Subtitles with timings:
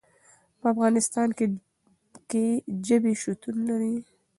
[0.59, 1.29] په افغانستان
[2.29, 2.43] کې
[2.87, 3.95] ژبې شتون لري.